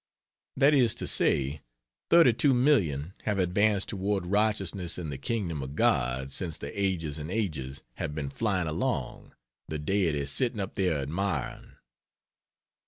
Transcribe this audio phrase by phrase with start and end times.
[0.57, 1.61] That is to say,
[2.09, 7.83] 32,000,000 have advanced toward righteousness and the Kingdom of God since the "ages and ages"
[7.97, 9.35] have been flying along,
[9.67, 11.73] the Deity sitting up there admiring.